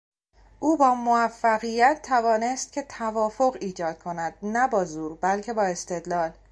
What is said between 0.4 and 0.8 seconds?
او